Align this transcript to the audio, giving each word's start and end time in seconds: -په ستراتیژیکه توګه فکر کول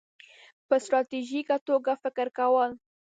-په 0.63 0.75
ستراتیژیکه 0.83 1.57
توګه 1.67 1.93
فکر 2.03 2.27
کول 2.37 2.69